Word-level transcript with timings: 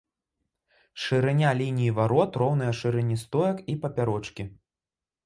Шырыня 1.01 1.51
лініі 1.59 1.91
варот 1.99 2.31
роўная 2.43 2.71
шырыні 2.79 3.19
стоек 3.25 3.63
і 3.75 3.77
папярочкі. 3.85 4.43